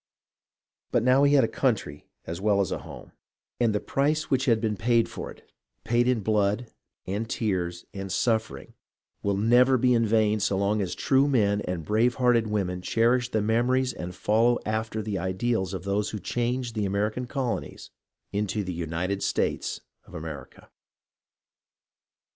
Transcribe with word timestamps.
But 0.91 1.03
now 1.03 1.25
he 1.25 1.35
had 1.35 1.43
a 1.43 1.47
country 1.47 2.07
as 2.25 2.41
well 2.41 2.59
as 2.59 2.71
a 2.71 2.79
home, 2.79 3.11
and 3.59 3.71
the 3.71 3.79
PEACE 3.79 4.23
407 4.23 4.23
price 4.23 4.31
which 4.31 4.45
had 4.45 4.59
been 4.59 4.75
paid 4.75 5.07
for 5.07 5.29
it, 5.29 5.47
paid 5.83 6.07
in 6.07 6.21
blood, 6.21 6.71
and 7.05 7.29
tears, 7.29 7.85
and 7.93 8.11
suffering, 8.11 8.73
will 9.21 9.37
never 9.37 9.77
be 9.77 9.93
in 9.93 10.07
vain 10.07 10.39
so 10.39 10.57
long 10.57 10.81
as 10.81 10.95
true 10.95 11.27
men 11.27 11.61
and 11.67 11.85
brave 11.85 12.15
hearted 12.15 12.47
women 12.47 12.81
cherish 12.81 13.29
the 13.29 13.43
memories 13.43 13.93
and 13.93 14.15
follow 14.15 14.57
after 14.65 15.03
the 15.03 15.19
ideals 15.19 15.71
of 15.71 15.83
those 15.83 16.09
who 16.09 16.19
changed 16.19 16.73
the 16.73 16.85
American 16.87 17.27
Colo 17.27 17.59
nies 17.59 17.91
into 18.33 18.63
the 18.63 18.73
United 18.73 19.21
States 19.21 19.81
of 20.07 20.15
America. 20.15 20.71